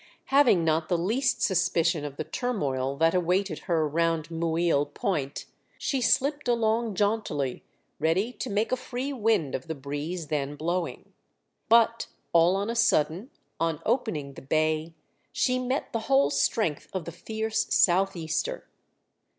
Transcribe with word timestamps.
Having 0.33 0.63
not 0.65 0.89
the 0.89 0.97
least 0.97 1.43
suspicion 1.43 2.03
of 2.03 2.17
the 2.17 2.23
turmoil 2.23 2.97
that 2.97 3.13
awaited 3.13 3.59
her 3.69 3.87
round 3.87 4.31
Mouille 4.31 4.87
Point, 4.87 5.21
WE 5.21 5.29
ARRIVE 5.29 5.29
AT 5.29 5.35
TABLE 5.35 5.51
BAY. 5.51 5.73
35 5.73 5.77
she 5.77 6.01
slipped 6.41 6.47
along 6.47 6.95
jauntily, 6.95 7.63
ready 7.99 8.33
to 8.33 8.49
make 8.49 8.71
a 8.71 8.75
free 8.75 9.13
wind 9.13 9.53
of 9.53 9.67
the 9.67 9.75
breeze 9.75 10.29
then 10.29 10.55
blowing. 10.55 11.13
But 11.69 12.07
all 12.33 12.55
on 12.55 12.71
a 12.71 12.75
sudden, 12.75 13.29
on 13.59 13.79
opening 13.85 14.33
the 14.33 14.41
bay, 14.41 14.95
she 15.31 15.59
met 15.59 15.93
the 15.93 15.99
whole 16.09 16.31
strength 16.31 16.87
of 16.93 17.05
the 17.05 17.11
fierce 17.11 17.67
south 17.71 18.15
easter. 18.15 18.67